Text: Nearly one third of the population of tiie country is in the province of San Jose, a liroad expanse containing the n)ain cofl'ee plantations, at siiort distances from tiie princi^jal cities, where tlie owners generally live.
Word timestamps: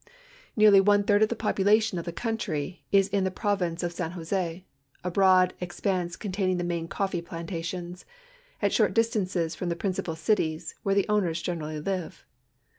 Nearly 0.55 0.81
one 0.81 1.03
third 1.03 1.21
of 1.21 1.29
the 1.29 1.35
population 1.35 1.99
of 1.99 2.07
tiie 2.07 2.15
country 2.15 2.81
is 2.91 3.07
in 3.09 3.23
the 3.23 3.29
province 3.29 3.83
of 3.83 3.91
San 3.91 4.13
Jose, 4.13 4.65
a 5.03 5.11
liroad 5.11 5.51
expanse 5.59 6.15
containing 6.15 6.57
the 6.57 6.63
n)ain 6.63 6.87
cofl'ee 6.87 7.23
plantations, 7.23 8.03
at 8.63 8.71
siiort 8.71 8.95
distances 8.95 9.53
from 9.53 9.69
tiie 9.69 9.75
princi^jal 9.75 10.17
cities, 10.17 10.73
where 10.81 10.95
tlie 10.95 11.05
owners 11.07 11.39
generally 11.43 11.79
live. 11.79 12.25